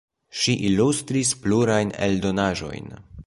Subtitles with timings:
[0.43, 2.93] Ŝi ilustris plurajn eldonaĵojn.